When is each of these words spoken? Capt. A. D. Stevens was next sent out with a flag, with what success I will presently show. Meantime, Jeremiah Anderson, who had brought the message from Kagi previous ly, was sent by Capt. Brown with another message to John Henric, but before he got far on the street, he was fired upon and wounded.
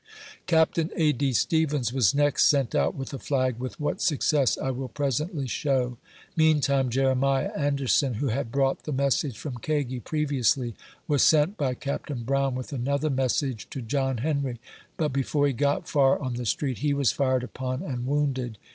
Capt. 0.47 0.79
A. 0.79 1.11
D. 1.13 1.31
Stevens 1.31 1.93
was 1.93 2.15
next 2.15 2.47
sent 2.47 2.73
out 2.73 2.95
with 2.95 3.13
a 3.13 3.19
flag, 3.19 3.59
with 3.59 3.79
what 3.79 4.01
success 4.01 4.57
I 4.57 4.71
will 4.71 4.87
presently 4.87 5.45
show. 5.47 5.99
Meantime, 6.35 6.89
Jeremiah 6.89 7.51
Anderson, 7.55 8.15
who 8.15 8.29
had 8.29 8.51
brought 8.51 8.81
the 8.85 8.91
message 8.93 9.37
from 9.37 9.57
Kagi 9.59 9.99
previous 9.99 10.57
ly, 10.57 10.73
was 11.07 11.21
sent 11.21 11.55
by 11.55 11.75
Capt. 11.75 12.25
Brown 12.25 12.55
with 12.55 12.73
another 12.73 13.11
message 13.11 13.69
to 13.69 13.79
John 13.79 14.17
Henric, 14.25 14.57
but 14.97 15.13
before 15.13 15.45
he 15.45 15.53
got 15.53 15.87
far 15.87 16.17
on 16.17 16.33
the 16.33 16.47
street, 16.47 16.79
he 16.79 16.95
was 16.95 17.11
fired 17.11 17.43
upon 17.43 17.83
and 17.83 18.07
wounded. 18.07 18.57